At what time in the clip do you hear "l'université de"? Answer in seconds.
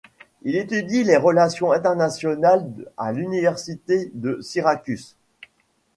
3.11-4.41